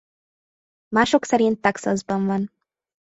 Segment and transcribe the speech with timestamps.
[0.89, 2.51] Mások szerint Texasban van.